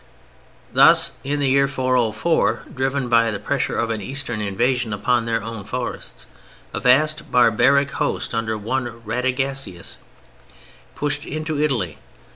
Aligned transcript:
]Thus 0.73 1.11
in 1.23 1.37
the 1.39 1.47
year 1.49 1.67
404, 1.67 2.63
driven 2.73 3.07
by 3.07 3.29
the 3.29 3.37
pressure 3.37 3.77
of 3.77 3.91
an 3.91 4.01
Eastern 4.01 4.41
invasion 4.41 4.93
upon 4.93 5.25
their 5.25 5.43
own 5.43 5.63
forests, 5.63 6.25
a 6.73 6.79
vast 6.79 7.31
barbaric 7.31 7.91
host 7.91 8.33
under 8.33 8.57
one 8.57 9.03
Radagasius 9.05 9.97
pushed 10.95 11.23
into 11.27 11.61
Italy. 11.61 11.99